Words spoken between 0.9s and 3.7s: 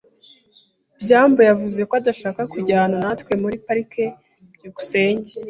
byambo yavuze ko adashaka kujyana natwe muri